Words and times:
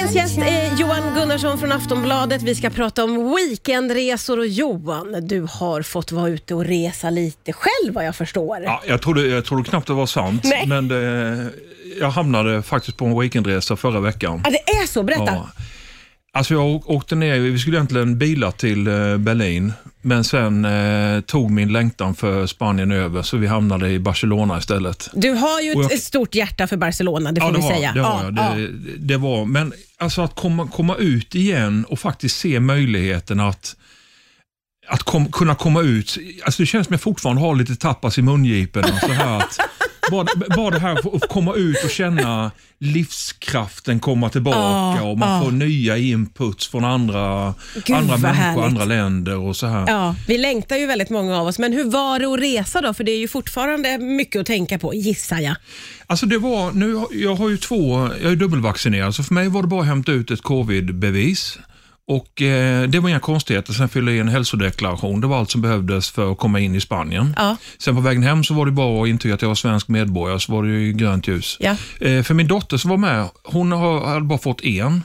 Dagens 0.00 0.16
gäst 0.16 0.38
är 0.38 0.76
Johan 0.80 1.14
Gunnarsson 1.14 1.58
från 1.58 1.72
Aftonbladet. 1.72 2.42
Vi 2.42 2.54
ska 2.54 2.70
prata 2.70 3.04
om 3.04 3.34
weekendresor 3.34 4.38
och 4.38 4.46
Johan, 4.46 5.26
du 5.28 5.46
har 5.50 5.82
fått 5.82 6.12
vara 6.12 6.28
ute 6.28 6.54
och 6.54 6.64
resa 6.64 7.10
lite 7.10 7.52
själv 7.52 7.94
vad 7.94 8.04
jag 8.04 8.16
förstår. 8.16 8.62
Ja, 8.64 8.82
jag, 8.86 9.02
trodde, 9.02 9.26
jag 9.26 9.44
trodde 9.44 9.64
knappt 9.64 9.86
det 9.86 9.92
var 9.92 10.06
sant, 10.06 10.44
Nej. 10.44 10.66
men 10.66 10.88
det, 10.88 11.46
jag 12.00 12.10
hamnade 12.10 12.62
faktiskt 12.62 12.96
på 12.96 13.04
en 13.04 13.20
weekendresa 13.20 13.76
förra 13.76 14.00
veckan. 14.00 14.40
Ja, 14.44 14.50
det 14.50 14.70
är 14.72 14.86
så, 14.86 15.02
berätta. 15.02 15.24
Ja. 15.24 15.50
Alltså 16.32 16.54
jag 16.54 16.90
åkte 16.90 17.14
ner, 17.14 17.38
vi 17.38 17.58
skulle 17.58 17.76
egentligen 17.76 18.18
bila 18.18 18.52
till 18.52 18.86
eh, 18.86 19.16
Berlin, 19.16 19.72
men 20.02 20.24
sen 20.24 20.64
eh, 20.64 21.20
tog 21.20 21.50
min 21.50 21.72
längtan 21.72 22.14
för 22.14 22.46
Spanien 22.46 22.92
över, 22.92 23.22
så 23.22 23.36
vi 23.36 23.46
hamnade 23.46 23.90
i 23.90 23.98
Barcelona 23.98 24.58
istället. 24.58 25.08
Du 25.12 25.30
har 25.30 25.60
ju 25.60 25.72
jag- 25.72 25.92
ett 25.92 26.02
stort 26.02 26.34
hjärta 26.34 26.66
för 26.66 26.76
Barcelona, 26.76 27.32
det 27.32 27.40
får 27.40 27.48
ja, 27.50 27.52
det 27.52 27.58
vi 27.58 27.62
har, 27.64 27.74
säga. 27.74 27.92
det 27.92 28.00
har 28.00 28.24
ja, 28.24 28.42
jag. 28.52 28.60
ja. 28.60 28.66
Det, 28.66 28.96
det 28.98 29.16
var, 29.16 29.44
men 29.44 29.72
alltså 29.98 30.22
att 30.22 30.34
komma, 30.34 30.68
komma 30.68 30.96
ut 30.96 31.34
igen 31.34 31.84
och 31.88 31.98
faktiskt 31.98 32.36
se 32.38 32.60
möjligheten 32.60 33.40
att 33.40 33.76
att 34.88 35.02
kom, 35.02 35.32
kunna 35.32 35.54
komma 35.54 35.80
ut, 35.80 36.18
alltså 36.44 36.62
det 36.62 36.66
känns 36.66 36.86
som 36.86 36.94
jag 36.94 37.00
fortfarande 37.00 37.42
har 37.42 37.54
lite 37.54 37.76
tapas 37.76 38.18
i 38.18 38.22
så 39.00 39.12
här 39.12 39.38
att, 39.38 39.58
bara, 40.10 40.26
bara 40.56 40.70
det 40.70 40.78
här 40.78 41.16
att 41.16 41.28
komma 41.28 41.54
ut 41.54 41.84
och 41.84 41.90
känna 41.90 42.50
livskraften 42.78 44.00
komma 44.00 44.28
tillbaka 44.28 45.02
och 45.02 45.18
man 45.18 45.44
får 45.44 45.50
nya 45.50 45.96
inputs 45.98 46.68
från 46.68 46.84
andra, 46.84 47.54
Gud, 47.74 47.96
andra 47.96 48.16
människor, 48.16 48.34
härligt. 48.34 48.64
andra 48.64 48.84
länder 48.84 49.36
och 49.38 49.56
så 49.56 49.66
här. 49.66 49.84
Ja, 49.88 50.14
vi 50.28 50.38
längtar 50.38 50.76
ju 50.76 50.86
väldigt 50.86 51.10
många 51.10 51.38
av 51.40 51.46
oss, 51.46 51.58
men 51.58 51.72
hur 51.72 51.84
var 51.84 52.18
det 52.18 52.26
att 52.26 52.40
resa 52.40 52.80
då? 52.80 52.94
För 52.94 53.04
det 53.04 53.12
är 53.12 53.18
ju 53.18 53.28
fortfarande 53.28 53.98
mycket 53.98 54.40
att 54.40 54.46
tänka 54.46 54.78
på, 54.78 54.94
gissar 54.94 55.38
jag. 55.38 55.56
Alltså 56.06 56.26
det 56.26 56.38
var, 56.38 56.72
nu, 56.72 57.04
jag 57.10 57.34
har 57.34 57.48
ju 57.48 57.56
två, 57.56 58.08
jag 58.22 58.32
är 58.32 58.36
dubbelvaccinerad, 58.36 59.14
så 59.14 59.22
för 59.22 59.34
mig 59.34 59.48
var 59.48 59.62
det 59.62 59.68
bara 59.68 59.80
att 59.80 59.86
hämta 59.86 60.12
ut 60.12 60.30
ett 60.30 60.42
covid-bevis. 60.42 61.58
Och 62.10 62.42
eh, 62.42 62.88
Det 62.88 63.00
var 63.00 63.08
inga 63.08 63.20
konstigheter. 63.20 63.72
Sen 63.72 63.88
fylla 63.88 64.10
i 64.12 64.18
en 64.18 64.28
hälsodeklaration. 64.28 65.20
Det 65.20 65.26
var 65.26 65.38
allt 65.38 65.50
som 65.50 65.60
behövdes 65.62 66.10
för 66.10 66.32
att 66.32 66.38
komma 66.38 66.60
in 66.60 66.74
i 66.74 66.80
Spanien. 66.80 67.34
Ja. 67.36 67.56
Sen 67.78 67.94
på 67.94 68.00
vägen 68.00 68.22
hem 68.22 68.44
så 68.44 68.54
var 68.54 68.66
det 68.66 68.72
bara 68.72 69.02
att 69.02 69.08
intyga 69.08 69.34
att 69.34 69.42
jag 69.42 69.48
var 69.48 69.54
svensk 69.54 69.88
medborgare, 69.88 70.40
så 70.40 70.52
var 70.52 70.62
det 70.62 70.68
ju 70.70 70.92
grönt 70.92 71.28
ljus. 71.28 71.56
Ja. 71.60 71.76
Eh, 72.00 72.22
för 72.22 72.34
min 72.34 72.46
dotter 72.46 72.76
som 72.76 72.90
var 72.90 72.96
med, 72.96 73.28
hon 73.44 73.72
har, 73.72 74.06
hade 74.06 74.20
bara 74.20 74.38
fått 74.38 74.64
en, 74.64 75.02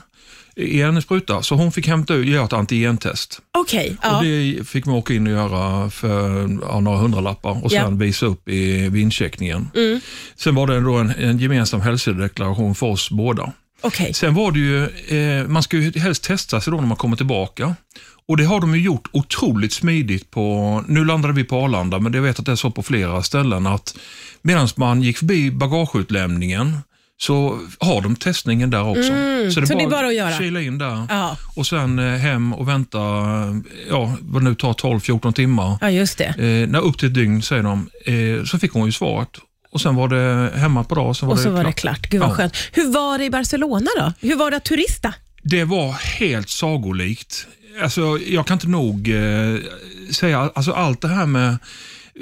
en 0.56 1.02
spruta, 1.02 1.42
så 1.42 1.54
hon 1.54 1.72
fick 1.72 1.88
hämta 1.88 2.14
ut, 2.14 2.26
göra 2.26 2.44
ett 2.44 2.52
antigentest. 2.52 3.40
Okej, 3.58 3.96
ja. 4.02 4.16
Och 4.18 4.24
det 4.24 4.68
fick 4.68 4.86
man 4.86 4.94
åka 4.94 5.14
in 5.14 5.26
och 5.26 5.32
göra 5.32 5.90
för 5.90 6.48
ja, 6.62 6.80
några 6.80 6.98
hundralappar 6.98 7.64
och 7.64 7.70
sen 7.70 7.80
Ja. 7.80 7.88
visa 7.90 8.26
upp 8.26 8.48
i, 8.48 8.88
vid 8.88 9.02
incheckningen. 9.02 9.70
Sen 10.36 10.54
var 10.54 10.66
det 10.66 10.80
då 10.80 10.94
en, 10.94 11.10
en 11.10 11.38
gemensam 11.38 11.80
hälsodeklaration 11.80 12.74
för 12.74 12.86
oss 12.86 13.10
båda. 13.10 13.52
Okej. 13.86 14.14
Sen 14.14 14.34
var 14.34 14.52
det 14.52 14.58
ju, 14.58 14.84
eh, 15.40 15.46
man 15.48 15.62
ska 15.62 15.76
ju 15.76 15.98
helst 16.00 16.24
testa 16.24 16.60
sig 16.60 16.70
då 16.70 16.76
när 16.80 16.86
man 16.86 16.96
kommer 16.96 17.16
tillbaka. 17.16 17.74
Och 18.28 18.36
det 18.36 18.44
har 18.44 18.60
de 18.60 18.74
ju 18.74 18.80
gjort 18.80 19.08
otroligt 19.12 19.72
smidigt 19.72 20.30
på, 20.30 20.84
nu 20.88 21.04
landade 21.04 21.34
vi 21.34 21.44
på 21.44 21.56
Arlanda, 21.56 21.98
men 21.98 22.12
jag 22.12 22.22
vet 22.22 22.38
att 22.38 22.46
det 22.46 22.52
är 22.52 22.56
så 22.56 22.70
på 22.70 22.82
flera 22.82 23.22
ställen 23.22 23.66
att 23.66 23.96
medan 24.42 24.68
man 24.76 25.02
gick 25.02 25.18
förbi 25.18 25.50
bagageutlämningen 25.50 26.78
så 27.18 27.58
har 27.78 28.00
de 28.00 28.16
testningen 28.16 28.70
där 28.70 28.82
också. 28.88 29.12
Mm, 29.12 29.52
så 29.52 29.60
det 29.60 29.72
är 29.74 29.90
bara 29.90 30.06
att 30.06 30.14
göra. 30.14 30.38
kila 30.38 30.60
in 30.60 30.78
där 30.78 31.06
Ja. 31.08 31.36
och 31.56 31.66
sen 31.66 31.98
eh, 31.98 32.14
hem 32.16 32.52
och 32.52 32.68
vänta, 32.68 32.98
ja, 33.90 34.16
vad 34.20 34.42
det 34.42 34.48
nu 34.48 34.54
tar 34.54 34.72
12-14 34.72 35.32
timmar. 35.32 35.78
ja, 35.80 35.90
just 35.90 36.18
det. 36.18 36.24
Eh, 36.24 36.68
när 36.68 36.80
upp 36.80 36.98
till 36.98 37.08
ett 37.08 37.14
dygn 37.14 37.42
säger 37.42 37.62
de, 37.62 37.88
eh, 38.04 38.44
så 38.44 38.58
fick 38.58 38.72
hon 38.72 38.86
ju 38.86 38.92
svaret. 38.92 39.30
Och 39.70 39.80
sen 39.80 39.94
var 39.94 40.08
det 40.08 40.50
hemma 40.58 40.84
på 40.84 40.94
dag, 40.94 41.16
sen 41.16 41.28
var 41.28 41.34
Och 41.34 41.38
så 41.40 41.48
det 41.48 41.54
var 41.54 41.64
det 41.64 41.72
klart. 41.72 41.96
klart. 42.00 42.10
Gud 42.10 42.20
vad 42.20 42.30
Ja. 42.30 42.34
skönt. 42.34 42.56
Hur 42.72 42.92
var 42.92 43.18
det 43.18 43.24
i 43.24 43.30
Barcelona 43.30 43.86
då? 43.98 44.12
Hur 44.20 44.36
var 44.36 44.50
det 44.50 44.56
att 44.56 44.64
turista? 44.64 45.14
Det 45.42 45.64
var 45.64 45.92
helt 45.92 46.48
sagolikt. 46.50 47.46
Alltså, 47.82 48.18
jag 48.26 48.46
kan 48.46 48.54
inte 48.54 48.68
nog 48.68 49.08
eh, 49.08 49.56
säga, 50.12 50.50
alltså 50.54 50.72
allt 50.72 51.00
det 51.00 51.08
här 51.08 51.26
med 51.26 51.56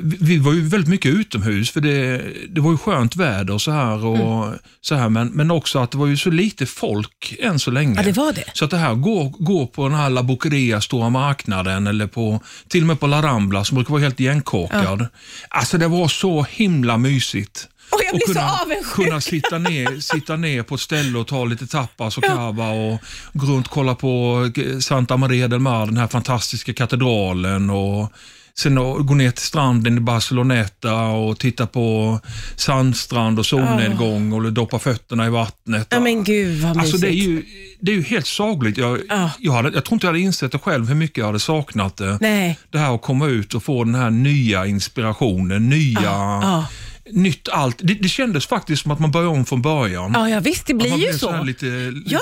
vi 0.03 0.39
var 0.39 0.53
ju 0.53 0.60
väldigt 0.69 0.88
mycket 0.91 1.12
utomhus 1.15 1.71
för 1.71 1.81
det, 1.81 2.22
det 2.49 2.60
var 2.60 2.71
ju 2.71 2.77
skönt 2.78 3.16
väder 3.16 3.55
och 3.55 3.62
så 3.62 3.71
här. 3.71 4.05
Och 4.05 4.47
Mm. 4.47 4.59
så 4.81 4.94
här 4.94 5.09
men, 5.09 5.28
men 5.28 5.50
också 5.50 5.78
att 5.78 5.91
det 5.91 5.99
var 5.99 6.06
ju 6.06 6.16
så 6.16 6.31
lite 6.31 6.66
folk 6.66 7.34
än 7.41 7.59
så 7.59 7.71
länge. 7.71 7.94
Ja, 7.97 8.03
det 8.03 8.12
var 8.12 8.33
det. 8.33 8.44
Så 8.54 8.65
att 8.65 8.71
det 8.71 8.77
här 8.77 8.94
går, 8.94 9.28
går 9.38 9.66
på 9.66 9.88
den 9.88 9.99
här 9.99 10.10
La 10.10 10.22
Boqueria, 10.22 10.81
stora 10.81 11.10
marknaden 11.10 11.87
eller 11.87 12.06
på, 12.06 12.41
till 12.69 12.81
och 12.83 12.87
med 12.87 13.00
på 13.00 13.06
La 13.06 13.22
Rambla 13.22 13.65
som 13.65 13.75
brukar 13.75 13.91
vara 13.93 14.03
helt 14.03 14.21
igenkorkad. 14.21 15.06
Alltså 15.49 15.78
det 15.78 15.88
var 15.88 16.09
så 16.09 16.47
himla 16.50 16.97
mysigt. 16.97 17.69
Åh, 17.93 17.99
jag 18.04 18.15
Och 18.15 18.19
blir 18.19 18.27
så 18.27 18.33
kunna, 18.41 18.50
avundsjuk. 18.53 18.94
kunna 18.94 19.21
sitta, 19.21 19.59
ner, 19.59 20.00
sitta 20.00 20.37
ner 20.37 20.62
på 20.62 20.75
ett 20.75 20.81
ställe 20.81 21.19
och 21.19 21.27
ta 21.27 21.44
lite 21.44 21.66
tapas 21.66 22.19
och 22.19 22.25
cava 22.25 22.69
och 22.69 22.99
gå 23.33 23.47
runt 23.47 23.66
och 23.66 23.72
kolla 23.72 23.94
på 23.94 24.38
Santa 24.81 25.16
Maria 25.16 25.49
del 25.49 25.59
Mar, 25.60 25.87
den 25.87 25.97
här 25.97 26.06
fantastiska 26.09 26.72
katedralen. 26.75 27.71
och 27.71 28.12
Sen 28.59 28.75
gå 29.06 29.15
ner 29.15 29.31
till 29.31 29.44
stranden 29.44 29.97
i 29.97 30.00
Barceloneta 30.00 30.94
och 31.04 31.38
titta 31.38 31.66
på 31.66 32.20
sandstrand 32.56 33.38
och 33.38 33.47
solnedgång 33.47 34.32
och 34.32 34.53
doppa 34.53 34.78
fötterna 34.78 35.26
i 35.26 35.31
vattnet. 35.31 35.87
Ja, 35.91 36.00
men 36.00 36.25
gud 36.25 36.62
vad 36.62 36.76
mysigt. 36.76 36.94
Alltså 36.94 37.06
det 37.06 37.12
är 37.12 37.25
ju, 37.25 37.42
det 37.81 37.92
är 37.92 37.97
ju 37.97 38.03
helt 38.03 38.26
sagligt. 38.26 38.78
Jag, 38.78 39.00
Ja. 39.09 39.31
jag, 39.38 39.53
hade, 39.53 39.70
jag 39.75 39.84
tror 39.84 39.94
inte 39.97 40.06
jag 40.06 40.12
hade 40.12 40.20
insett 40.25 40.53
det 40.53 40.59
själv 40.59 40.88
hur 40.88 40.94
mycket 40.94 41.19
jag 41.19 41.26
hade 41.26 41.38
saknat 41.38 41.97
det. 41.97 42.19
Nej. 42.20 42.59
Det 42.70 42.78
här 42.78 42.94
att 42.94 43.03
komma 43.03 43.26
ut 43.26 43.54
och 43.54 43.62
få 43.62 43.84
den 43.84 43.94
här 43.94 44.10
nya 44.10 44.66
inspirationen, 44.66 45.69
nya, 45.69 46.00
ja. 46.03 46.66
Nytt 47.10 47.48
allt. 47.48 47.76
Det, 47.82 47.94
det 47.94 48.09
kändes 48.09 48.47
faktiskt 48.47 48.82
som 48.82 48.91
att 48.91 48.98
man 49.00 49.10
började 49.10 49.31
om 49.31 49.47
från 49.47 49.62
början. 49.62 50.12
Ja, 50.15 50.28
ja 50.31 50.41
visst, 50.41 50.66
det 50.66 50.75
blir 50.75 50.91
man 50.91 50.98
ju 51.00 51.12
så. 51.12 51.31
här 51.31 51.44
lite 51.44 51.92
Ja. 52.06 52.20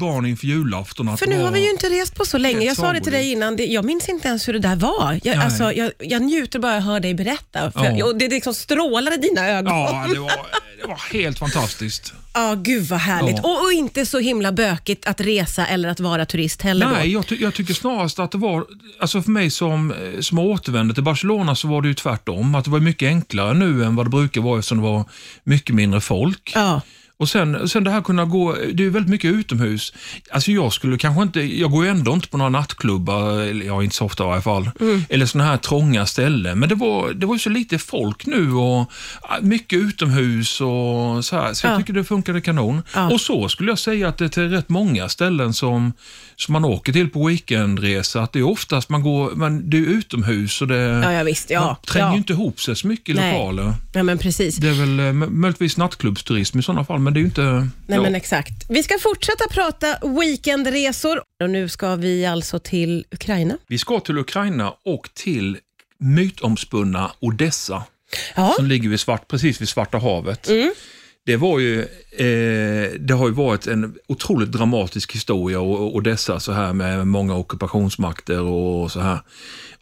barn 0.00 0.26
inför 0.26 0.46
julafton. 0.46 1.16
För 1.16 1.26
nu 1.26 1.42
har 1.42 1.50
vi 1.50 1.64
ju 1.64 1.70
inte 1.70 1.86
rest 1.88 2.14
på 2.14 2.24
så 2.24 2.38
länge. 2.38 2.66
Jag 2.66 2.76
sa 2.76 2.92
det 2.92 3.00
till 3.00 3.12
dig 3.12 3.32
innan, 3.32 3.56
det, 3.56 3.64
jag 3.66 3.84
minns 3.84 4.08
inte 4.08 4.28
ens 4.28 4.48
hur 4.48 4.52
det 4.52 4.58
där 4.58 4.76
var. 4.76 5.20
Jag, 5.24 5.36
alltså, 5.36 5.72
jag, 5.72 5.90
jag 5.98 6.22
njuter 6.22 6.58
bara 6.58 6.74
jag 6.74 6.82
hör 6.82 7.00
dig 7.00 7.14
berätta. 7.14 7.70
För, 7.72 7.96
Ja. 7.98 8.04
och 8.04 8.16
det 8.18 8.28
liksom 8.28 8.54
strålar 8.54 9.14
i 9.14 9.16
dina 9.16 9.48
ögon. 9.48 9.72
Ja, 9.78 10.06
det 10.12 10.18
var, 10.18 10.30
det 10.82 10.88
var 10.88 11.12
helt 11.12 11.38
fantastiskt. 11.38 12.14
Ja, 12.38 12.54
gud 12.54 12.84
vad 12.88 12.98
härligt. 12.98 13.36
Ja. 13.42 13.42
Och, 13.50 13.64
och 13.64 13.72
inte 13.72 14.06
så 14.06 14.18
himla 14.18 14.52
bökigt 14.52 15.06
att 15.06 15.20
resa 15.20 15.66
eller 15.66 15.88
att 15.88 16.00
vara 16.00 16.26
turist 16.26 16.62
heller 16.62 16.86
Nej, 16.90 17.12
jag, 17.12 17.26
ty- 17.26 17.36
jag 17.40 17.54
tycker 17.54 17.74
snarast 17.74 18.18
att 18.18 18.30
det 18.30 18.38
var, 18.38 18.64
alltså 19.00 19.22
för 19.22 19.30
mig 19.30 19.50
som, 19.50 19.90
eh, 19.92 20.20
som 20.20 20.38
återvände 20.38 20.94
till 20.94 21.02
Barcelona 21.02 21.54
så 21.54 21.68
var 21.68 21.82
det 21.82 21.88
ju 21.88 21.94
tvärtom. 21.94 22.54
Att 22.54 22.64
det 22.64 22.70
var 22.70 22.80
mycket 22.80 23.06
enklare 23.06 23.54
nu 23.54 23.84
än 23.84 23.96
vad 23.96 24.06
det 24.06 24.10
brukar 24.10 24.40
vara 24.40 24.58
eftersom 24.58 24.78
det 24.78 24.84
var 24.84 25.04
mycket 25.44 25.74
mindre 25.74 26.00
folk. 26.00 26.52
Ja. 26.54 26.80
Och 27.18 27.28
sen, 27.28 27.68
sen 27.68 27.84
det 27.84 27.90
här 27.90 28.00
kunna 28.02 28.24
gå, 28.24 28.56
det 28.74 28.84
är 28.84 28.90
väldigt 28.90 29.10
mycket 29.10 29.32
utomhus. 29.34 29.92
Alltså 30.30 30.50
jag 30.52 30.72
skulle 30.72 30.98
kanske 30.98 31.22
inte, 31.22 31.40
jag 31.40 31.70
går 31.70 31.84
ju 31.84 31.90
ändå 31.90 32.12
inte 32.12 32.28
på 32.28 32.36
några 32.36 32.50
nattklubbar, 32.50 33.32
ja 33.64 33.82
inte 33.82 33.96
så 33.96 34.04
ofta 34.04 34.24
i 34.24 34.26
alla 34.26 34.42
fall, 34.42 34.70
Mm. 34.80 35.04
eller 35.08 35.26
sådana 35.26 35.50
här 35.50 35.56
trånga 35.56 36.06
ställen. 36.06 36.58
Men 36.58 36.68
det 36.68 36.74
var, 36.74 37.12
det 37.12 37.26
var 37.26 37.34
ju 37.34 37.38
så 37.38 37.50
lite 37.50 37.78
folk 37.78 38.26
nu 38.26 38.52
och 38.52 38.90
mycket 39.42 39.78
utomhus 39.78 40.60
och 40.60 41.24
så 41.24 41.36
här. 41.36 41.52
Så 41.54 41.66
Ja. 41.66 41.70
jag 41.70 41.80
tycker 41.80 41.92
det 41.92 42.04
funkade 42.04 42.40
kanon. 42.40 42.82
Ja. 42.94 43.10
Och 43.12 43.20
så 43.20 43.48
skulle 43.48 43.70
jag 43.70 43.78
säga 43.78 44.08
att 44.08 44.18
det 44.18 44.24
är 44.24 44.28
till 44.28 44.48
rätt 44.50 44.68
många 44.68 45.08
ställen 45.08 45.52
som, 45.54 45.92
som 46.36 46.52
man 46.52 46.64
åker 46.64 46.92
till 46.92 47.08
på 47.10 47.26
weekendresa, 47.26 48.22
att 48.22 48.32
det 48.32 48.38
är 48.38 48.42
oftast 48.48 48.88
man 48.88 49.02
går, 49.02 49.30
man, 49.34 49.70
det 49.70 49.76
är 49.76 49.80
utomhus 49.80 50.62
och 50.62 50.68
det 50.68 50.76
Ja, 51.04 51.12
ja, 51.12 51.22
visst. 51.22 51.50
Ja, 51.50 51.60
man 51.66 51.76
tränger 51.86 52.06
ja. 52.08 52.16
inte 52.16 52.32
ihop 52.32 52.60
sig 52.60 52.76
så 52.76 52.86
mycket 52.86 53.08
i 53.08 53.14
Nej. 53.18 53.32
lokaler. 53.32 53.74
ja, 53.92 54.02
men 54.02 54.18
precis. 54.18 54.56
Det 54.56 54.68
är 54.68 54.72
väl 54.72 55.00
eh, 55.00 55.12
möjligtvis 55.12 55.76
nattklubbsturism 55.76 56.58
i 56.58 56.62
sådana 56.62 56.84
fall, 56.84 56.98
men 57.06 57.14
det 57.14 57.18
är 57.18 57.20
ju 57.20 57.26
inte... 57.26 57.42
Nej, 57.42 57.70
ja. 57.86 58.02
men 58.02 58.14
exakt. 58.14 58.52
Vi 58.68 58.82
ska 58.82 58.98
fortsätta 58.98 59.44
prata 59.50 59.98
weekendresor 60.20 61.22
och 61.42 61.50
nu 61.50 61.68
ska 61.68 61.96
vi 61.96 62.26
alltså 62.26 62.58
till 62.58 63.04
Ukraina. 63.10 63.58
Vi 63.66 63.78
ska 63.78 64.00
till 64.00 64.18
Ukraina 64.18 64.74
och 64.84 65.08
till 65.14 65.58
mytomspunna 65.98 67.12
Odessa, 67.20 67.84
Ja, 68.34 68.52
som 68.56 68.66
ligger 68.66 68.88
vid 68.88 69.00
svart, 69.00 69.28
precis 69.28 69.60
vid 69.60 69.68
Svarta 69.68 69.98
havet. 69.98 70.48
Det, 71.26 71.36
var 71.36 71.58
ju, 71.58 71.80
eh, 71.80 72.92
det 72.98 73.14
har 73.14 73.26
ju 73.26 73.34
varit 73.34 73.66
en 73.66 73.94
otroligt 74.08 74.52
dramatisk 74.52 75.14
historia, 75.14 75.60
och 75.60 75.96
Odessa 75.96 76.40
så 76.40 76.52
här 76.52 76.72
med 76.72 77.06
många 77.06 77.36
ockupationsmakter 77.36 78.40
och 78.40 78.92
så 78.92 79.00
här. 79.00 79.18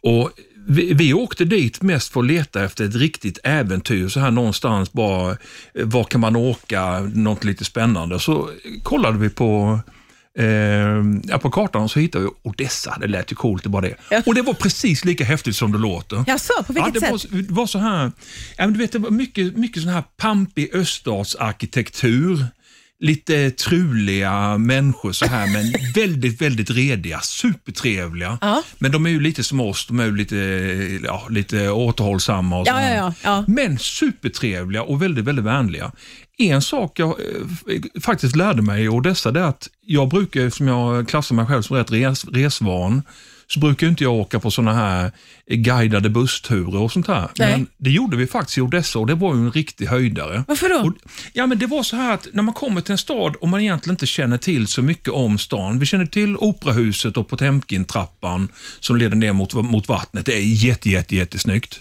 Och 0.01 0.31
vi, 0.67 0.93
vi 0.93 1.13
åkte 1.13 1.45
dit 1.45 1.81
mest 1.81 2.13
för 2.13 2.19
att 2.19 2.25
leta 2.25 2.63
efter 2.63 2.85
ett 2.85 2.95
riktigt 2.95 3.39
äventyr, 3.43 4.07
så 4.07 4.19
här 4.19 4.31
någonstans 4.31 4.93
bara, 4.93 5.31
eh, 5.31 5.35
var 5.73 6.03
kan 6.03 6.21
man 6.21 6.35
åka, 6.35 6.99
något 6.99 7.43
lite 7.43 7.65
spännande. 7.65 8.19
Så 8.19 8.49
kollade 8.83 9.17
vi 9.17 9.29
på 9.29 9.79
Eh, 10.37 11.03
ja, 11.23 11.37
på 11.41 11.49
kartan 11.49 11.89
så 11.89 11.99
hittade 11.99 12.25
vi 12.25 12.31
Odessa, 12.43 12.97
det 13.01 13.07
lät 13.07 13.31
ju 13.31 13.35
coolt 13.35 13.63
det 13.63 13.69
bara 13.69 13.81
det. 13.81 13.95
Ja. 14.09 14.21
Och 14.25 14.35
det 14.35 14.41
var 14.41 14.53
precis 14.53 15.05
lika 15.05 15.23
häftigt 15.23 15.55
som 15.55 15.71
det 15.71 15.77
låter. 15.77 16.23
Jaså, 16.27 16.53
på 16.67 16.73
vilket 16.73 16.95
ja, 16.95 16.99
det 17.11 17.19
sätt? 17.19 17.31
Var, 17.31 17.41
det 17.41 17.53
var 17.53 17.67
så 17.67 17.79
här, 17.79 18.11
ja, 18.57 18.65
men 18.65 18.73
du 18.73 18.79
vet, 18.79 18.91
det 18.91 18.99
var 18.99 19.09
mycket, 19.09 19.57
mycket 19.57 19.83
sån 19.83 19.91
här 19.91 20.03
pampig 20.17 20.75
öststatsarkitektur. 20.75 22.45
Lite 22.99 23.51
truliga 23.51 24.57
människor 24.57 25.11
så 25.11 25.25
här, 25.25 25.47
men 25.47 25.73
väldigt, 25.95 26.41
väldigt 26.41 26.69
rediga, 26.69 27.19
supertrevliga. 27.21 28.37
Ja. 28.41 28.63
Men 28.77 28.91
de 28.91 29.05
är 29.05 29.09
ju 29.09 29.19
lite 29.19 29.43
som 29.43 29.59
oss, 29.59 29.87
de 29.87 29.99
är 29.99 30.05
ju 30.05 30.15
lite, 30.15 30.35
ja, 31.03 31.27
lite 31.29 31.69
återhållsamma 31.69 32.59
och 32.59 32.67
så 32.67 32.73
Ja, 32.73 33.13
ja. 33.23 33.43
Men 33.47 33.79
supertrevliga 33.79 34.83
och 34.83 35.01
väldigt, 35.01 35.25
väldigt 35.25 35.45
vänliga. 35.45 35.91
En 36.37 36.61
sak 36.61 36.99
jag 36.99 37.09
eh, 37.09 38.01
faktiskt 38.01 38.35
lärde 38.35 38.61
mig 38.61 38.83
i 38.83 38.89
Odessa 38.89 39.31
det 39.31 39.39
är 39.39 39.43
att 39.43 39.69
jag 39.85 40.09
brukar, 40.09 40.49
som 40.49 40.67
jag 40.67 41.07
klassar 41.07 41.35
mig 41.35 41.45
själv 41.45 41.61
som 41.61 41.75
rätt 41.77 41.91
res, 41.91 42.25
resvan, 42.25 43.01
så 43.47 43.59
brukar 43.59 43.87
inte 43.87 44.03
jag 44.03 44.13
åka 44.13 44.39
på 44.39 44.51
sådana 44.51 44.73
här 44.73 45.11
guidade 45.47 46.09
bussturer 46.09 46.77
och 46.77 46.91
sånt 46.91 47.07
här. 47.07 47.29
Nej. 47.39 47.51
Men 47.51 47.67
det 47.77 47.89
gjorde 47.91 48.17
vi 48.17 48.27
faktiskt 48.27 48.57
i 48.57 48.61
Odessa 48.61 48.99
och 48.99 49.07
det 49.07 49.15
var 49.15 49.35
ju 49.35 49.39
en 49.41 49.51
riktig 49.51 49.85
höjdare. 49.85 50.43
Varför 50.47 50.69
då? 50.69 50.75
Och, 50.75 50.93
ja, 51.33 51.47
men 51.47 51.57
det 51.59 51.65
var 51.67 51.83
så 51.83 51.95
här 51.95 52.13
att 52.13 52.27
när 52.33 52.43
man 52.43 52.53
kommer 52.53 52.81
till 52.81 52.91
en 52.91 52.97
stad 52.97 53.35
och 53.35 53.47
man 53.49 53.61
egentligen 53.61 53.93
inte 53.93 54.05
känner 54.05 54.37
till 54.37 54.67
så 54.67 54.81
mycket 54.81 55.09
om 55.09 55.37
stan. 55.37 55.79
Vi 55.79 55.85
känner 55.85 56.05
till 56.05 56.37
operahuset 56.37 57.17
och 57.17 57.27
Potemkin-trappan 57.27 58.47
som 58.79 58.95
leder 58.97 59.15
ner 59.15 59.33
mot, 59.33 59.53
mot 59.53 59.87
vattnet. 59.87 60.25
Det 60.25 60.33
är 60.33 60.39
jätte, 60.65 60.89
jätte, 60.89 61.15
jättesnyggt. 61.15 61.79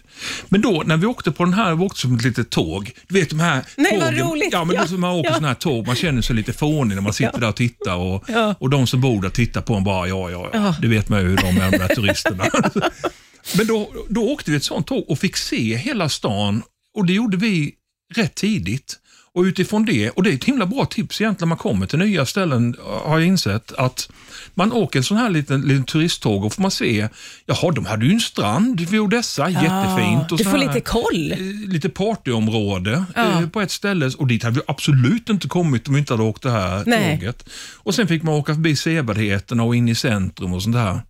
Men 0.49 0.61
då 0.61 0.83
när 0.87 0.97
vi 0.97 1.07
åkte 1.07 1.31
på 1.33 1.45
den 1.45 1.55
här, 1.55 1.75
vi 1.75 1.85
åkte 1.85 2.01
som 2.01 2.17
ett 2.17 2.25
litet 2.25 2.51
tåg. 2.51 2.93
Du 3.09 3.15
vet 3.15 3.31
de 3.31 3.41
här 3.41 3.65
Nej, 3.77 3.99
vad 4.01 4.09
tågen. 4.11 4.29
roligt. 4.29 4.49
Ja, 4.53 4.65
men 4.65 4.77
Ja, 4.77 4.87
som 4.87 5.01
man 5.01 5.11
åker 5.11 5.31
ja. 5.31 5.35
sådana 5.35 5.49
här 5.49 5.55
tåg. 5.55 5.87
Man 5.87 5.97
känner 5.97 6.23
sig 6.23 6.37
lite 6.37 6.53
fånig 6.53 6.95
när 6.95 7.03
man 7.03 7.13
sitter 7.13 7.41
där 7.41 7.49
och 7.49 7.57
tittar 7.57 7.94
och, 7.97 8.25
Ja. 8.29 8.55
och 8.59 8.71
de 8.71 8.87
som 8.87 9.01
bor 9.01 9.23
där 9.23 9.31
tittar 9.31 9.61
på 9.61 9.75
en 9.75 9.85
bara, 9.85 10.09
ja, 10.09 10.31
ja, 10.31 10.51
ja. 10.53 10.59
Ja. 10.65 10.77
Det 10.81 10.89
vet 10.89 11.09
man 11.09 11.21
ju 11.21 11.29
hur 11.29 11.37
de 11.37 11.47
är, 11.59 11.71
de 11.71 11.79
där 11.79 11.95
turisterna. 11.95 12.45
Men 13.57 13.67
då, 13.67 13.91
då 14.09 14.31
åkte 14.33 14.51
vi 14.51 14.57
ett 14.57 14.65
sånt 14.65 14.87
tåg 14.87 15.05
och 15.11 15.19
fick 15.19 15.37
se 15.37 15.77
hela 15.77 16.09
stan 16.09 16.63
och 16.95 17.07
det 17.07 17.13
gjorde 17.13 17.37
vi 17.37 17.75
rätt 18.15 18.35
tidigt. 18.35 18.97
Och 19.35 19.43
utifrån 19.43 19.85
det, 19.85 20.11
och 20.11 20.23
det 20.23 20.31
är 20.31 20.35
ett 20.35 20.45
himla 20.45 20.67
bra 20.67 20.85
tips 20.85 21.21
egentligen 21.21 21.49
när 21.49 21.49
man 21.49 21.59
kommer 21.59 21.87
till 21.87 21.99
nya 21.99 22.27
ställen, 22.27 22.77
har 23.05 23.19
jag 23.19 23.29
insett, 23.29 23.73
att 23.73 24.09
man 24.55 24.73
åker 24.73 24.99
en 24.99 25.05
sån 25.05 25.17
här 25.17 25.31
liten, 25.31 25.61
liten 25.61 25.85
turisttåg 25.85 26.45
och 26.45 26.53
får 26.53 26.63
man 26.63 26.71
se, 26.71 27.09
jaha, 27.47 27.71
de 27.73 27.87
hade 27.87 28.07
ju 28.07 28.13
en 28.13 28.21
strand 28.21 28.81
vid 28.81 29.01
Odessa, 29.01 29.49
jättefint. 29.51 30.33
Och 30.33 30.39
du 30.39 30.45
får 30.45 30.59
lite 30.59 30.81
koll. 30.81 31.33
eh, 31.33 31.39
Lite 31.69 31.89
partyområde 31.89 33.05
Ja. 33.15 33.41
eh, 33.43 33.49
på 33.49 33.61
ett 33.61 33.71
ställe 33.71 34.11
och 34.19 34.27
dit 34.27 34.43
hade 34.43 34.55
vi 34.57 34.63
absolut 34.67 35.29
inte 35.29 35.49
kommit 35.49 35.89
om 35.89 35.95
vi 35.95 36.01
inte 36.01 36.13
hade 36.13 36.23
åkt 36.25 36.43
det 36.43 36.51
här 36.51 36.83
Nej. 36.87 37.19
tåget. 37.19 37.49
Och 37.77 37.95
Sen 37.95 38.09
fick 38.09 38.23
man 38.23 38.35
åka 38.35 38.55
förbi 38.55 38.77
sevärdheterna 38.77 39.63
och 39.63 39.77
in 39.77 39.89
i 39.89 39.95
centrum 39.95 40.53
och 40.53 40.63
sånt 40.63 40.75
där. 40.77 41.01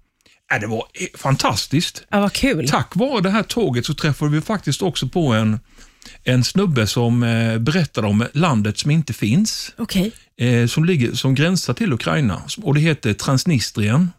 Äh, 0.54 0.60
det 0.60 0.66
var 0.66 0.78
eh, 0.94 1.18
fantastiskt. 1.18 2.04
Ja, 2.10 2.20
vad 2.20 2.32
kul. 2.32 2.68
Tack 2.68 2.90
vare 2.96 3.20
det 3.20 3.30
här 3.30 3.42
tåget 3.42 3.86
så 3.86 3.94
träffade 3.94 4.30
vi 4.30 4.40
faktiskt 4.40 4.82
också 4.82 5.08
på 5.08 5.32
en, 5.32 5.60
en 6.24 6.44
snubbe 6.44 6.86
som 6.86 7.22
eh, 7.22 7.58
berättade 7.58 8.06
om 8.06 8.26
landet 8.32 8.78
som 8.78 8.90
inte 8.90 9.12
finns, 9.12 9.72
Okej. 9.76 10.12
eh, 10.38 10.66
som, 10.66 10.84
ligger, 10.84 11.12
som 11.12 11.34
gränsar 11.34 11.74
till 11.74 11.92
Ukraina 11.92 12.42
och 12.62 12.74
det 12.74 12.80
heter 12.80 13.12
Transnistrien. 13.12 14.10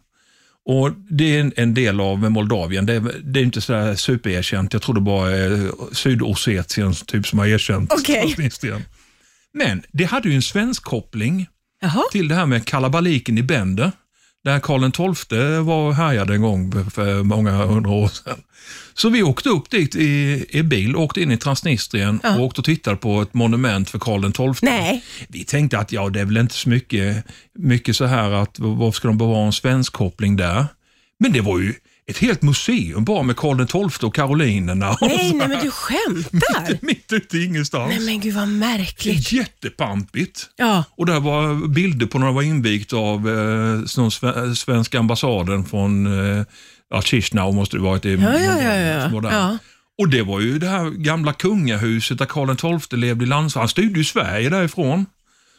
Och 0.68 0.90
Det 1.10 1.38
är 1.38 1.52
en, 1.56 1.74
del 1.74 2.00
av 2.00 2.30
Moldavien. 2.30 2.86
Det 2.86 2.94
är, 2.94 3.12
det 3.24 3.40
är 3.40 3.44
inte 3.44 3.60
så 3.60 3.94
supererkänt. 3.96 4.72
Jag 4.72 4.82
tror 4.82 4.94
det 4.94 5.00
bara 5.00 5.30
är 5.30 5.70
Sydossetien 5.94 6.94
typ 7.06 7.26
som 7.26 7.38
har 7.38 7.46
erkänt 7.46 7.92
Okej. 7.92 8.20
Transnistrien. 8.20 8.84
Men 9.54 9.82
det 9.92 10.04
hade 10.04 10.28
ju 10.28 10.34
en 10.34 10.42
svensk 10.42 10.82
koppling 10.82 11.46
Jaha. 11.80 12.02
till 12.12 12.28
det 12.28 12.34
här 12.34 12.46
med 12.46 12.64
kalabaliken 12.64 13.38
i 13.38 13.42
Bender. 13.42 13.92
Där 14.46 14.60
Karl 14.60 15.14
XII 15.14 15.58
var 15.58 15.92
härjade 15.92 16.34
en 16.34 16.42
gång 16.42 16.90
för 16.90 17.22
många 17.22 17.50
hundra 17.50 17.90
år 17.90 18.08
sedan. 18.08 18.38
Så 18.94 19.08
vi 19.08 19.22
åkte 19.22 19.48
upp 19.48 19.70
dit 19.70 19.96
i, 19.96 20.46
i 20.48 20.62
bil, 20.62 20.96
åkte 20.96 21.22
in 21.22 21.30
i 21.30 21.36
Transnistrien 21.36 22.20
och 22.20 22.40
åkte 22.40 22.60
och 22.60 22.64
tittade 22.64 22.96
på 22.96 23.22
ett 23.22 23.34
monument 23.34 23.90
för 23.90 23.98
Karl 23.98 24.32
XII. 24.32 24.70
Nej. 24.70 25.04
Vi 25.28 25.44
tänkte 25.44 25.78
att 25.78 25.92
ja, 25.92 26.08
det 26.08 26.20
är 26.20 26.24
väl 26.24 26.36
inte 26.36 26.54
så 26.54 26.68
mycket, 26.68 27.24
mycket 27.58 27.96
så 27.96 28.04
här 28.04 28.30
att 28.30 28.58
varför 28.58 28.96
ska 28.96 29.08
de 29.08 29.18
bevara 29.18 29.46
en 29.46 29.52
svensk 29.52 29.92
koppling 29.92 30.36
där? 30.36 30.66
Men 31.18 31.32
det 31.32 31.40
var 31.40 31.58
ju 31.58 31.74
ett 32.10 32.18
helt 32.18 32.42
museum 32.42 33.04
bara 33.04 33.22
med 33.22 33.36
Karl 33.36 33.66
XII 33.66 34.06
och 34.08 34.14
Karolinerna. 34.14 34.90
och 34.90 35.08
Nej, 35.08 35.30
så 35.30 35.36
nej, 35.36 35.48
men 35.48 35.64
du 35.64 35.70
skämtar. 35.70 36.78
Mitt 36.86 37.12
ute 37.12 37.38
i 37.38 37.44
ingenstans. 37.44 37.88
Nej, 37.96 38.06
men 38.06 38.20
gud 38.20 38.34
vad 38.34 38.48
märkligt. 38.48 39.32
Jättepampigt. 39.32 40.48
Ja. 40.56 40.84
Och 40.96 41.06
där 41.06 41.20
var 41.20 41.68
bilder 41.68 42.06
på 42.06 42.18
när 42.18 42.26
det 42.26 42.32
var 42.32 42.42
invigt 42.42 42.92
av 42.92 43.28
eh, 43.28 44.52
svenska 44.54 44.98
ambassaden 44.98 45.64
från 45.64 46.06
eh, 46.06 46.44
ja, 46.90 47.02
Chisinau 47.02 47.52
måste 47.52 47.76
det 47.76 47.82
varit 47.82 48.04
i 48.04 48.12
Ja, 48.12 48.38
ja, 48.38 48.62
ja, 48.62 48.74
ja. 48.74 49.08
var 49.08 49.20
där. 49.20 49.30
Ja. 49.30 49.58
Och 49.98 50.08
det 50.08 50.22
var 50.22 50.40
ju 50.40 50.58
det 50.58 50.68
här 50.68 50.90
gamla 50.90 51.32
kungahuset 51.32 52.18
där 52.18 52.26
Karl 52.26 52.80
XII 52.80 52.98
levde 52.98 53.24
i 53.24 53.28
lands... 53.28 53.54
Han 53.54 53.68
styrde 53.68 53.98
ju 53.98 54.04
Sverige 54.04 54.48
därifrån. 54.48 55.06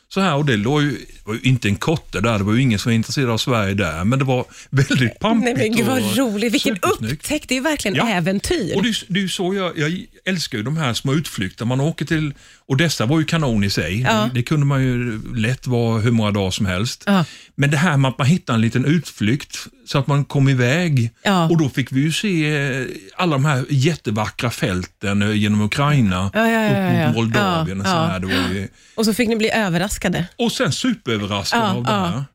Så 0.10 0.22
här, 0.22 0.36
och 0.36 0.46
det 0.46 0.58
låg 0.58 0.82
ju, 0.82 0.92
det 0.92 1.06
var 1.24 1.34
ju 1.34 1.40
inte 1.44 1.68
en 1.68 1.76
kotte 1.76 2.22
där, 2.22 2.38
det 2.38 2.44
var 2.44 2.54
ju 2.54 2.62
ingen 2.62 2.80
som 2.80 2.90
var 2.90 2.96
intresserad 2.96 3.30
av 3.30 3.38
Sverige 3.38 3.74
där, 3.74 4.04
men 4.04 4.20
det 4.20 4.26
var 4.26 4.46
väldigt 4.70 5.00
Nej, 5.00 5.18
pampigt 5.20 5.58
men 5.58 5.76
gud 5.76 5.86
vad 5.86 6.18
roligt. 6.18 6.54
Vilken 6.54 6.78
upptäckt. 6.82 7.50
Det 7.50 7.58
är 7.58 7.62
verkligen 7.62 7.96
Ja. 7.96 8.10
äventyr. 8.10 8.76
Och 8.76 8.84
det, 8.84 8.90
är- 8.90 9.04
det 9.14 9.24
är 9.24 9.28
så 9.28 9.54
jag, 9.54 9.78
jag 9.78 10.06
älskar 10.26 10.58
ju 10.58 10.64
de 10.64 10.78
här 10.78 10.94
små 10.94 11.14
utflykter. 11.14 11.66
Man 11.66 11.82
åker 11.82 12.06
till, 12.06 12.34
och 12.68 12.78
dessa 12.78 13.06
var 13.06 13.20
ju 13.20 13.26
kanon 13.26 13.64
i 13.64 13.70
sig. 13.70 14.02
Ja. 14.02 14.30
Det, 14.34 14.44
kunde 14.44 14.66
man 14.66 14.84
ju 14.84 15.22
lätt 15.36 15.68
vara 15.68 16.00
hur 16.02 16.12
många 16.12 16.32
dagar 16.32 16.52
som 16.52 16.66
helst. 16.66 17.04
Ja. 17.06 17.26
Men 17.56 17.72
det 17.72 17.78
här 17.78 17.98
med 17.98 18.10
att 18.10 18.18
man 18.18 18.28
hittar 18.28 18.54
en 18.54 18.62
liten 18.62 18.86
utflykt 18.86 19.58
så 19.86 19.98
att 19.98 20.08
man 20.08 20.26
kom 20.26 20.50
iväg. 20.50 21.12
Ja. 21.24 21.50
Och 21.50 21.58
då 21.58 21.70
fick 21.70 21.92
vi 21.92 22.02
ju 22.02 22.12
se 22.12 22.56
eh, 22.56 22.86
alla 23.18 23.32
de 23.36 23.46
här 23.46 23.66
jättevackra 23.70 24.50
fälten 24.50 25.22
eh, 25.22 25.32
genom 25.34 25.62
Ukraina, 25.62 26.32
Ja, 26.34 27.00
upp 27.02 27.06
mot 27.08 27.16
Moldavien. 27.16 27.82
Och, 27.82 27.88
så 27.88 27.92
här. 27.94 28.20
Det 28.20 28.28
var 28.28 28.34
ju, 28.54 28.68
Och 28.96 29.06
så 29.06 29.14
fick 29.14 29.30
ni 29.30 29.36
bli 29.36 29.52
överraskade. 29.52 30.28
och 30.38 30.52
sen 30.52 30.72
superöverraskade 30.72 31.72
av 31.72 31.84
det 31.84 31.90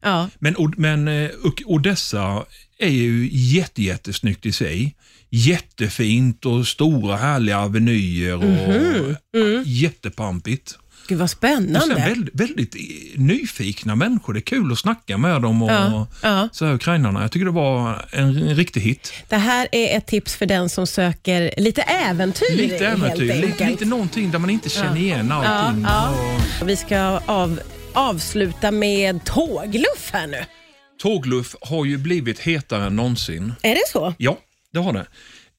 här. 0.05 0.29
Men, 0.39 0.57
Od- 0.57 0.75
men 0.79 1.09
eh, 1.09 1.31
och- 1.45 1.63
Odessa 1.67 2.43
är 2.79 2.89
ju 2.89 3.29
jätte, 3.33 3.83
jättesnyggt 3.83 4.47
i 4.47 4.53
sig. 4.53 4.95
Jättefint 5.35 6.47
och 6.47 6.67
stora 6.67 7.17
härliga 7.17 7.59
avenyer 7.59 8.35
och 8.37 8.45
Mhm. 8.45 9.17
Mm. 9.37 9.55
ja, 9.55 9.63
jättepampigt. 9.65 10.79
Gud 11.09 11.19
vad 11.19 11.31
spännande. 11.31 11.95
väldigt, 11.95 12.35
väldigt 12.41 12.75
nyfikna 13.15 13.95
människor. 13.97 14.33
Det 14.33 14.39
är 14.39 14.41
kul 14.41 14.73
att 14.73 14.79
snacka 14.79 15.19
med 15.19 15.43
dem 15.43 15.63
och 15.63 15.71
Ja, 15.71 16.07
ja. 16.23 16.49
så 16.53 16.67
här, 16.67 16.75
ukrainarna. 16.75 17.23
Jag 17.23 17.33
tycker 17.33 17.45
det 17.45 17.51
var 17.53 18.05
en, 18.11 18.37
en 18.37 18.55
riktig 18.57 18.81
hit. 18.81 19.13
Det 19.29 19.37
här 19.37 19.69
är 19.73 19.97
ett 19.99 20.07
tips 20.07 20.35
för 20.37 20.47
den 20.47 20.69
som 20.69 20.87
söker 20.87 21.55
lite 21.57 21.83
äventyr. 21.83 22.57
Lite 22.57 22.87
äventyr, 22.87 23.35
lite, 23.35 23.71
lite 23.71 23.85
någonting 23.85 24.31
där 24.31 24.39
man 24.39 24.51
inte 24.51 24.69
känner 24.69 24.97
igen 25.01 25.33
allting. 25.33 25.83
Ja, 25.89 26.15
Och 26.61 26.69
Vi 26.69 26.77
ska 26.77 26.99
av, 27.27 27.61
avsluta 27.93 28.71
med 28.71 29.25
tågluff 29.25 30.11
här 30.13 30.27
nu. 30.27 30.45
Tågluff 31.03 31.57
har 31.61 31.85
ju 31.85 31.99
blivit 31.99 32.39
hetare 32.41 32.87
än 32.87 32.97
någonsin. 32.97 33.53
Är 33.63 33.75
det 33.75 33.89
så? 33.93 34.15
Ja, 34.19 34.39
det 34.73 34.79
har 34.81 34.93
det. 34.93 35.01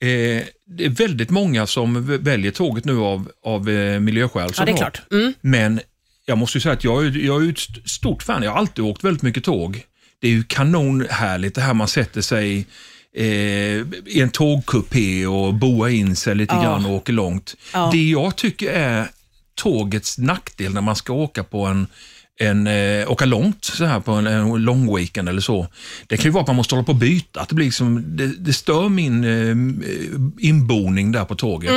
Eh, 0.08 0.44
det 0.78 0.86
är 0.86 0.90
väldigt 0.90 1.30
många 1.30 1.68
som 1.68 2.06
väljer 2.24 2.52
tåget 2.52 2.86
nu 2.86 2.98
av, 3.00 3.32
av 3.46 3.70
eh, 3.70 4.00
miljöskäl. 4.00 4.52
Ja, 4.58 4.66
det 4.66 4.72
är 4.72 4.78
klart. 4.78 5.02
Mm. 5.12 5.34
Men 5.42 5.80
jag 6.26 6.38
måste 6.38 6.58
ju 6.58 6.62
säga 6.62 6.74
att 6.74 6.84
jag, 6.84 7.06
är- 7.06 7.26
jag 7.26 7.46
är 7.46 7.50
ett 7.50 7.58
st- 7.58 7.82
stort 7.90 8.24
fan. 8.24 8.44
Jag 8.44 8.52
har 8.52 8.58
alltid 8.58 8.86
åkt 8.86 9.04
väldigt 9.04 9.24
mycket 9.24 9.44
tåg. 9.44 9.82
Det 10.20 10.28
är 10.28 10.32
ju 10.32 10.44
kanonhärligt 10.44 11.56
det 11.56 11.62
här 11.62 11.74
man 11.74 11.88
sätter 11.88 12.22
sig 12.22 12.66
eh, 13.16 13.24
i 13.26 14.20
en 14.22 14.30
tågkupé 14.30 15.26
och 15.28 15.54
boar 15.54 15.90
in 15.90 16.16
sig 16.16 16.36
lite 16.36 16.56
Ja. 16.56 16.62
grann 16.64 16.86
och 16.86 16.92
åker 16.92 17.14
långt. 17.14 17.56
Ja. 17.74 17.90
Det 17.94 18.10
jag 18.10 18.36
tycker 18.36 18.72
är 18.72 19.08
tågets 19.56 20.18
nackdel 20.18 20.74
när 20.74 20.82
man 20.82 20.96
ska 20.96 21.14
åka 21.14 21.44
på 21.44 21.66
en 21.66 21.88
en, 22.40 22.68
eh, 22.68 23.12
åka 23.12 23.26
långt 23.26 23.66
så 23.66 23.86
här 23.86 24.00
på 24.00 24.12
en, 24.12 24.28
en 24.28 24.64
lång 24.64 24.96
weekend 24.96 25.30
eller 25.30 25.42
så. 25.42 25.68
Det 26.08 26.18
kan 26.18 26.26
ju 26.26 26.32
vara 26.32 26.42
att 26.42 26.48
man 26.48 26.56
måste 26.56 26.76
hålla 26.76 26.86
på 26.86 26.92
och 26.92 26.98
byta. 26.98 27.42
Att 27.42 27.50
det, 27.50 27.56
blir 27.56 27.66
liksom, 27.66 28.18
det, 28.18 28.28
det 28.28 28.54
stör 28.54 28.90
min 28.90 29.24
eh, 29.24 30.48
inboning 30.48 31.12
där 31.12 31.26
på 31.26 31.36
tåget. 31.36 31.72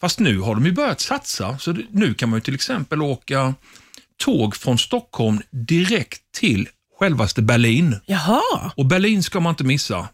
Fast 0.00 0.18
nu 0.18 0.38
har 0.38 0.54
de 0.54 0.66
ju 0.66 0.72
börjat 0.72 1.00
satsa. 1.00 1.58
Så 1.58 1.72
det, 1.72 1.82
nu 1.90 2.14
kan 2.14 2.28
man 2.28 2.36
ju 2.36 2.40
till 2.40 2.54
exempel 2.54 3.02
åka 3.02 3.54
tåg 4.24 4.56
från 4.56 4.78
Stockholm 4.78 5.40
direkt 5.50 6.22
till 6.36 6.68
självaste 6.98 7.42
Berlin. 7.42 7.96
Jaha. 8.06 8.72
Och 8.76 8.86
Berlin 8.86 9.22
ska 9.22 9.40
man 9.40 9.50
inte 9.50 9.64
missa. 9.64 10.08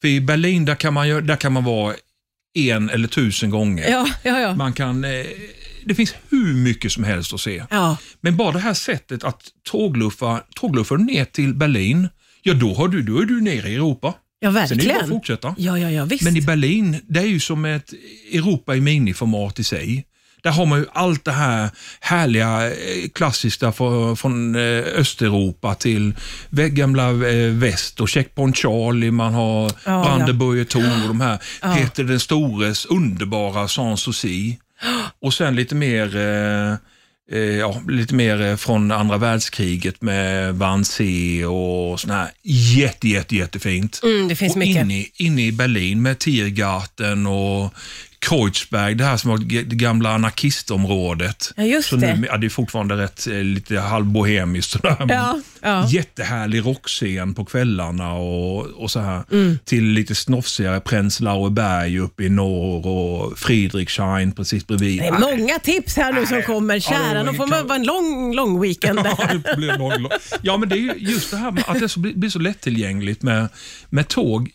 För 0.00 0.08
i 0.08 0.20
Berlin 0.20 0.64
där 0.64 0.74
kan 0.74 0.94
man, 0.94 1.26
där 1.26 1.36
kan 1.36 1.52
man 1.52 1.64
vara 1.64 1.94
en 2.54 2.90
eller 2.90 3.08
tusen 3.08 3.50
gånger. 3.50 3.90
Ja, 3.90 4.08
ja, 4.22 4.40
ja. 4.40 4.54
Man 4.54 4.72
kan, 4.72 5.04
eh, 5.04 5.26
det 5.86 5.94
finns 5.94 6.14
hur 6.30 6.54
mycket 6.54 6.92
som 6.92 7.04
helst 7.04 7.34
att 7.34 7.40
se. 7.40 7.64
ja. 7.70 7.96
Men 8.20 8.36
bara 8.36 8.52
det 8.52 8.58
här 8.58 8.74
sättet 8.74 9.24
att 9.24 9.42
tågluffa, 9.70 10.42
tågluffar 10.54 10.96
ner 10.96 11.24
till 11.24 11.54
Berlin, 11.54 12.08
ja 12.42 12.54
då, 12.54 12.74
har 12.74 12.88
du, 12.88 13.02
då 13.02 13.18
är 13.20 13.24
du 13.24 13.40
nere 13.40 13.68
i 13.68 13.74
Europa. 13.74 14.14
Ja, 14.40 14.52
Sen 14.52 14.58
är 14.58 14.68
det 14.68 14.68
bara 14.68 14.76
att 14.76 14.86
verkligen. 14.86 15.08
fortsätta. 15.08 15.54
Ja, 15.58 15.78
ja, 15.78 15.90
ja, 15.90 16.04
visst. 16.04 16.24
Men 16.24 16.36
i 16.36 16.40
Berlin, 16.42 17.00
det 17.08 17.20
är 17.20 17.26
ju 17.26 17.40
som 17.40 17.64
ett 17.64 17.92
Europa 18.32 18.76
i 18.76 18.80
miniformat 18.80 19.58
i 19.58 19.64
sig. 19.64 20.06
Där 20.42 20.50
har 20.50 20.66
man 20.66 20.78
ju 20.78 20.86
allt 20.92 21.24
det 21.24 21.32
här 21.32 21.70
härliga, 22.00 22.66
eh, 22.66 23.08
klassiska 23.14 23.72
från, 23.72 24.54
eh, 24.54 24.84
Östeuropa 24.96 25.74
till 25.74 26.14
gamla 26.50 27.10
eh, 27.10 27.50
väst 27.52 28.00
och 28.00 28.08
Checkpoint 28.08 28.56
Charlie, 28.56 29.10
man 29.10 29.34
har 29.34 29.72
ja. 29.84 30.02
Brandenburger 30.04 30.64
Tor 30.64 31.02
och 31.02 31.08
de 31.08 31.20
här 31.20 31.38
Peter 31.76 32.04
den 32.04 32.20
stores 32.20 32.84
underbara 32.86 33.68
Sans 33.68 34.00
Souci. 34.00 34.58
Och 35.20 35.34
sen 35.34 35.54
lite 35.56 35.74
mer 35.74 36.16
eh, 36.16 36.72
eh, 37.38 37.56
ja, 37.58 37.82
lite 37.88 38.14
mer 38.14 38.40
eh, 38.42 38.56
från 38.56 38.90
andra 38.92 39.16
världskriget 39.18 40.02
med 40.02 40.54
Wannsee 40.54 41.44
och 41.46 42.00
sån 42.00 42.10
här 42.10 42.28
jätte, 42.42 43.08
jätte, 43.08 43.36
jättefint. 43.36 44.00
Mm, 44.02 44.28
det 44.28 44.36
finns 44.36 44.52
och 44.52 44.58
mycket. 44.58 44.82
Inne, 44.82 44.94
i- 44.98 45.12
inne 45.16 45.46
i 45.46 45.52
Berlin 45.52 46.02
med 46.02 46.18
Tiergarten 46.18 47.26
och 47.26 47.74
Kreuzberg, 48.28 48.94
det 48.94 49.04
här 49.04 49.16
som 49.16 49.30
var 49.30 49.38
det 49.38 49.62
gamla 49.62 50.14
anarkistområdet. 50.14 51.52
Ja, 51.56 51.62
just 51.62 51.88
så 51.88 51.96
det. 51.96 52.16
Nu, 52.16 52.26
ja, 52.26 52.36
det 52.36 52.46
är 52.46 52.50
fortfarande 52.50 52.96
rätt 52.96 53.26
eh, 53.26 53.34
lite 53.34 53.78
halvbohemiskt. 53.78 54.70
sådär, 54.72 54.96
Ja, 55.08 55.40
ja. 55.62 55.88
Jättehärlig 55.88 56.66
rockscen 56.66 57.34
på 57.34 57.44
kvällarna 57.44 58.12
och, 58.14 58.66
och 58.66 58.90
så 58.90 59.00
här. 59.00 59.22
Mm. 59.32 59.58
Till 59.64 59.84
lite 59.84 60.14
snofsigare 60.14 60.80
Prenzlauer 60.80 61.50
Berg 61.50 61.98
uppe 61.98 62.24
i 62.24 62.28
norr 62.28 62.86
och 62.86 63.38
Friedrichshain 63.38 64.32
precis 64.32 64.66
bredvid. 64.66 64.98
Det 65.00 65.06
är 65.06 65.18
många 65.18 65.58
tips 65.58 65.96
här 65.96 66.12
nu 66.12 66.26
som 66.26 66.42
kommer. 66.42 66.74
Ja, 66.74 66.80
Kära, 66.80 67.18
var 67.18 67.24
då 67.24 67.32
får 67.32 67.46
man 67.46 67.66
vara 67.66 67.76
en 67.76 67.84
lång, 67.84 68.34
lång 68.34 68.60
weekend 68.60 68.98
Ja, 69.04 69.28
det 69.44 69.56
blir 69.56 69.78
lång, 69.78 70.02
lång. 70.02 70.12
ja, 70.42 70.56
men 70.56 70.68
det 70.68 70.74
är 70.74 70.80
ju 70.80 70.94
just 70.98 71.30
det 71.30 71.36
här 71.36 71.50
med 71.50 71.64
att 71.66 71.80
det 71.80 71.96
blir 72.14 72.30
så 72.30 72.38
lättillgängligt 72.38 73.22
med, 73.22 73.48
med 73.90 74.08
tåg 74.08 74.50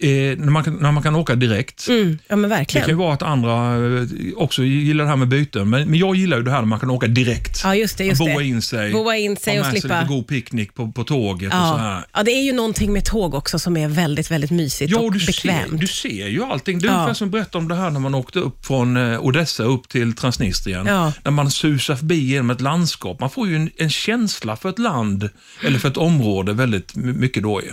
eh, 0.00 0.08
när, 0.38 0.50
man 0.50 0.64
kan, 0.64 0.74
när 0.74 0.92
man 0.92 1.02
kan 1.02 1.14
åka 1.16 1.34
direkt. 1.34 1.88
Mm, 1.88 2.18
ja, 2.28 2.36
men 2.36 2.50
Det 2.50 2.56
kan 2.56 2.64
ju 2.64 2.64
verkligen. 2.74 2.98
vara 2.98 3.14
att 3.14 3.22
andra 3.22 3.74
eh, 3.76 4.06
också 4.36 4.62
gillar 4.64 5.04
det 5.04 5.10
här 5.10 5.16
med 5.16 5.28
byten, 5.28 5.70
men, 5.70 5.90
men 5.90 5.98
jag 5.98 6.16
gillar 6.16 6.36
ju 6.36 6.42
det 6.42 6.50
här 6.50 6.58
när 6.58 6.66
man 6.66 6.80
kan 6.80 6.90
åka 6.90 7.06
direkt. 7.06 7.60
Ja, 7.64 7.74
just 7.74 7.98
det. 7.98 8.04
Just 8.04 8.18
Boa 8.18 8.38
det. 8.38 8.44
in 8.44 8.62
sig, 8.62 8.92
Boa 8.92 9.16
in 9.16 9.36
sig 9.36 9.58
och 9.60 9.64
med 9.66 9.72
sig 9.72 9.80
slippa- 9.80 10.00
lite 10.02 10.08
god 10.14 10.26
picknick 10.26 10.74
på, 10.74 10.92
på 10.92 11.04
tåget 11.04 11.46
och 11.52 11.58
så 11.58 11.64
Ja. 11.64 11.76
här. 11.76 12.04
ja, 12.14 12.22
det 12.22 12.30
är 12.30 12.42
ju 12.44 12.52
någonting 12.52 12.92
med 12.92 13.04
tåg 13.04 13.34
också 13.34 13.58
som 13.58 13.76
är 13.76 13.88
väldigt, 13.88 14.30
väldigt 14.30 14.50
mysigt 14.50 14.90
Ja, 14.90 14.98
och 14.98 15.12
du 15.12 15.26
bekvämt. 15.26 15.70
ser, 15.70 15.76
du 15.78 15.86
ser 15.86 16.28
ju 16.28 16.42
allting. 16.44 16.78
Det 16.78 16.86
är 16.88 16.90
Ja. 16.92 16.94
ungefär 16.96 17.14
som 17.14 17.28
att 17.28 17.32
berätta 17.32 17.58
om 17.58 17.68
det 17.68 17.74
här 17.74 17.90
när 17.90 18.00
man 18.00 18.14
åkte 18.14 18.38
upp 18.38 18.66
från 18.66 18.96
eh, 18.96 19.20
Odessa 19.24 19.62
upp 19.62 19.88
till 19.88 20.12
Transnistrien. 20.12 20.86
Ja. 20.86 21.12
När 21.24 21.30
man 21.32 21.50
susar 21.50 21.96
förbi 21.96 22.14
genom 22.20 22.50
ett 22.50 22.60
landskap. 22.60 23.20
Man 23.20 23.30
får 23.30 23.48
ju 23.48 23.56
en, 23.56 23.70
en 23.76 23.90
känsla 23.90 24.56
för 24.56 24.68
ett 24.68 24.78
land 24.78 25.28
eller 25.66 25.78
för 25.78 25.88
ett 25.88 25.96
område 25.96 26.52
väldigt 26.52 26.96
my- 26.96 27.12
mycket 27.12 27.42
då 27.42 27.62
ju. 27.62 27.68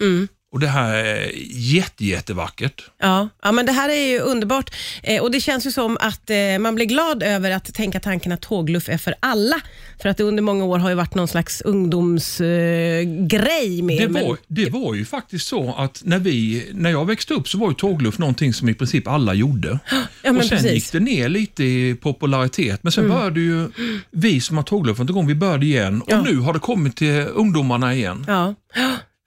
Mm, 0.00 0.28
Och 0.52 0.60
det 0.60 0.66
här 0.66 0.94
är 0.94 1.30
jätte, 1.50 2.04
jättevackert. 2.04 2.82
Ja, 3.00 3.28
ja, 3.42 3.52
men 3.52 3.66
det 3.66 3.72
här 3.72 3.88
är 3.88 4.06
ju 4.08 4.18
underbart 4.18 4.74
eh, 5.02 5.22
och 5.22 5.30
det 5.30 5.40
känns 5.40 5.66
ju 5.66 5.70
som 5.72 5.96
att 6.00 6.30
eh, 6.30 6.58
man 6.60 6.74
blir 6.74 6.86
glad 6.86 7.22
över 7.22 7.50
att 7.50 7.74
tänka 7.74 8.00
tanken 8.00 8.32
att 8.32 8.40
tågluff 8.42 8.88
är 8.88 8.98
för 8.98 9.14
alla. 9.20 9.60
För 10.02 10.08
att 10.08 10.16
det 10.16 10.24
under 10.24 10.42
många 10.42 10.64
år 10.64 10.78
har 10.78 10.88
ju 10.88 10.94
varit 10.94 11.14
någon 11.14 11.28
slags 11.28 11.60
ungdomsgrej 11.60 13.78
eh, 13.78 13.84
med. 13.84 13.98
Det 13.98 14.08
men- 14.08 14.26
var, 14.26 14.36
det 14.48 14.70
var 14.70 14.94
ju 14.94 15.04
faktiskt 15.04 15.46
så 15.46 15.74
att 15.74 16.00
när, 16.04 16.18
vi, 16.18 16.66
när 16.72 16.90
jag 16.90 17.04
växte 17.06 17.34
upp 17.34 17.48
så 17.48 17.58
var 17.58 17.68
ju 17.68 17.74
tågluff 17.74 18.18
någonting 18.18 18.54
som 18.54 18.68
i 18.68 18.74
princip 18.74 19.08
alla 19.08 19.34
gjorde. 19.34 19.78
Ja, 20.22 20.32
men 20.32 20.40
och 20.40 20.46
sen 20.48 20.58
precis. 20.58 20.94
Mm. 20.94 21.06
gick 21.06 21.12
det 21.16 21.20
ner 21.22 21.28
lite 21.28 21.64
i 21.64 21.94
popularitet, 21.94 22.82
men 22.82 22.92
sen 22.92 23.08
började 23.08 23.40
ju 23.40 23.68
vi 24.10 24.40
som 24.40 24.56
har 24.56 24.64
tågluffat 24.64 25.10
igång, 25.10 25.26
vi 25.26 25.34
började 25.34 25.66
igen 25.66 26.02
och 26.02 26.12
Ja. 26.12 26.20
nu 26.22 26.36
har 26.38 26.52
det 26.52 26.58
kommit 26.58 26.96
till 26.96 27.26
ungdomarna 27.34 27.94
igen. 27.94 28.24
Ja. 28.28 28.54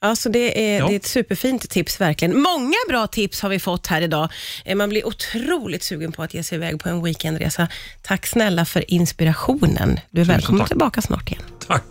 Ja, 0.01 0.15
så 0.15 0.29
det 0.29 0.69
är, 0.75 0.79
Ja. 0.79 0.87
det 0.87 0.93
är 0.93 0.95
ett 0.95 1.05
superfint 1.05 1.69
tips 1.69 2.01
verkligen. 2.01 2.41
Många 2.41 2.75
bra 2.89 3.07
tips 3.07 3.41
har 3.41 3.49
vi 3.49 3.59
fått 3.59 3.87
här 3.87 4.01
idag. 4.01 4.29
Eh, 4.65 4.75
Man 4.75 4.89
blir 4.89 5.07
otroligt 5.07 5.83
sugen 5.83 6.11
på 6.11 6.23
att 6.23 6.33
ge 6.33 6.43
sig 6.43 6.55
iväg 6.55 6.79
på 6.79 6.89
en 6.89 7.03
weekendresa. 7.03 7.67
Tack 8.01 8.25
snälla 8.27 8.65
för 8.65 8.91
inspirationen. 8.91 9.99
Du 10.09 10.21
är 10.21 10.25
Tusen 10.25 10.35
välkommen 10.35 10.59
tack. 10.59 10.67
tillbaka 10.69 11.01
snart 11.01 11.31
igen. 11.31 11.43
Tack. 11.67 11.83